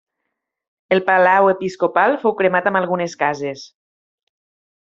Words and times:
El 0.95 1.01
palau 1.09 1.51
episcopal 1.51 2.17
fou 2.25 2.35
cremat 2.41 2.71
amb 2.71 2.81
algunes 2.83 3.17
cases. 3.25 3.71